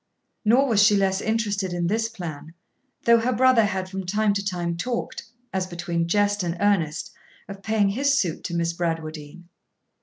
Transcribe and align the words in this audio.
Nor 0.43 0.67
was 0.67 0.81
she 0.81 0.95
less 0.97 1.21
interested 1.21 1.73
in 1.73 1.85
this 1.85 2.09
plan, 2.09 2.55
though 3.03 3.19
her 3.19 3.31
brother 3.31 3.65
had 3.65 3.87
from 3.87 4.03
time 4.03 4.33
to 4.33 4.43
time 4.43 4.75
talked, 4.75 5.21
as 5.53 5.67
between 5.67 6.07
jest 6.07 6.41
and 6.41 6.57
earnest, 6.59 7.11
of 7.47 7.61
paying 7.61 7.89
his 7.89 8.17
suit 8.17 8.43
to 8.45 8.55
Miss 8.55 8.73
Bradwardine. 8.73 9.47